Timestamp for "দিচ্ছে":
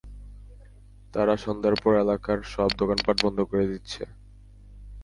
3.67-4.03